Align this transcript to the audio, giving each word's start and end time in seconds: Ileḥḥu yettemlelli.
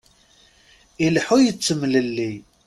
Ileḥḥu 1.05 1.37
yettemlelli. 1.41 2.33